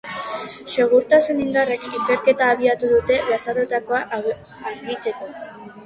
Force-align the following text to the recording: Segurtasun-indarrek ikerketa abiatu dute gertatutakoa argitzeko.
Segurtasun-indarrek 0.75 1.85
ikerketa 2.01 2.49
abiatu 2.55 2.91
dute 2.95 3.21
gertatutakoa 3.31 4.05
argitzeko. 4.23 5.35